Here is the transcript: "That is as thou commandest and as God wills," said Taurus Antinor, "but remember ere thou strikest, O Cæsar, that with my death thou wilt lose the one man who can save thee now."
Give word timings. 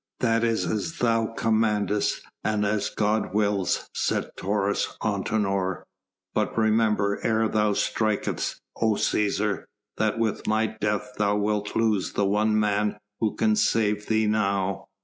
"That 0.21 0.43
is 0.43 0.65
as 0.65 0.97
thou 0.97 1.27
commandest 1.27 2.23
and 2.43 2.65
as 2.65 2.89
God 2.89 3.35
wills," 3.35 3.87
said 3.93 4.31
Taurus 4.35 4.97
Antinor, 5.03 5.83
"but 6.33 6.57
remember 6.57 7.19
ere 7.21 7.47
thou 7.47 7.73
strikest, 7.73 8.59
O 8.77 8.93
Cæsar, 8.93 9.65
that 9.97 10.17
with 10.17 10.47
my 10.47 10.65
death 10.65 11.11
thou 11.19 11.35
wilt 11.37 11.75
lose 11.75 12.13
the 12.13 12.25
one 12.25 12.59
man 12.59 12.97
who 13.19 13.35
can 13.35 13.55
save 13.55 14.07
thee 14.07 14.25
now." 14.25 14.85